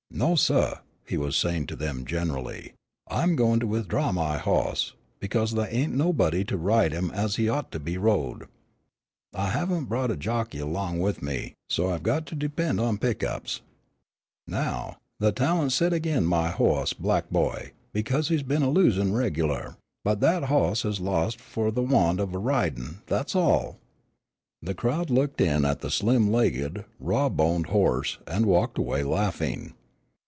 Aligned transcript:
"No, 0.13 0.35
suh," 0.35 0.79
he 1.07 1.15
was 1.15 1.37
saying 1.37 1.67
to 1.67 1.75
them 1.77 2.05
generally, 2.05 2.73
"I'm 3.09 3.37
goin' 3.37 3.61
to 3.61 3.65
withdraw 3.65 4.11
my 4.11 4.37
hoss, 4.37 4.91
because 5.21 5.53
thaih 5.53 5.71
ain't 5.71 5.93
nobody 5.95 6.43
to 6.43 6.57
ride 6.57 6.91
him 6.91 7.11
as 7.11 7.37
he 7.37 7.47
ought 7.47 7.71
to 7.71 7.79
be 7.79 7.97
rode. 7.97 8.49
I 9.33 9.51
haven't 9.51 9.85
brought 9.85 10.11
a 10.11 10.17
jockey 10.17 10.59
along 10.59 10.99
with 10.99 11.21
me, 11.21 11.53
so 11.69 11.89
I've 11.89 12.03
got 12.03 12.25
to 12.25 12.35
depend 12.35 12.77
on 12.77 12.97
pick 12.97 13.23
ups. 13.23 13.61
Now, 14.47 14.97
the 15.21 15.31
talent's 15.31 15.75
set 15.75 15.93
agin 15.93 16.25
my 16.25 16.49
hoss, 16.49 16.91
Black 16.91 17.29
Boy, 17.29 17.71
because 17.93 18.27
he's 18.27 18.43
been 18.43 18.67
losin' 18.69 19.13
regular, 19.13 19.77
but 20.03 20.19
that 20.19 20.43
hoss 20.43 20.81
has 20.81 20.99
lost 20.99 21.39
for 21.39 21.71
the 21.71 21.83
want 21.83 22.19
of 22.19 22.35
ridin', 22.35 22.97
that's 23.07 23.33
all." 23.33 23.79
The 24.61 24.75
crowd 24.75 25.09
looked 25.09 25.39
in 25.39 25.63
at 25.63 25.79
the 25.79 25.89
slim 25.89 26.29
legged, 26.29 26.83
raw 26.99 27.29
boned 27.29 27.67
horse, 27.67 28.17
and 28.27 28.45
walked 28.45 28.77
away 28.77 29.03
laughing. 29.03 29.73